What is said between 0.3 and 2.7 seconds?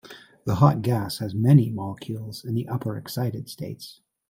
The hot gas has many molecules in the